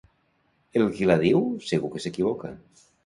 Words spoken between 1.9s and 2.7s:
que s'equivoca.